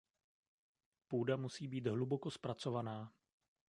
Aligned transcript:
Půda 1.07 1.37
musí 1.37 1.67
být 1.67 1.87
hluboko 1.87 2.31
zpracovaná. 2.31 3.13